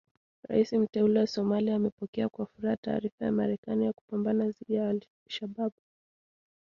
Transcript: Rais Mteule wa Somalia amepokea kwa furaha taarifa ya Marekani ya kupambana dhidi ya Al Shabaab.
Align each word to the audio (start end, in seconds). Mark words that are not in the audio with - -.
Rais 0.49 0.71
Mteule 0.73 1.19
wa 1.19 1.27
Somalia 1.27 1.75
amepokea 1.75 2.29
kwa 2.29 2.45
furaha 2.45 2.77
taarifa 2.77 3.25
ya 3.25 3.31
Marekani 3.31 3.85
ya 3.85 3.93
kupambana 3.93 4.49
dhidi 4.51 4.73
ya 4.73 4.89
Al 4.89 5.01
Shabaab. 5.27 5.71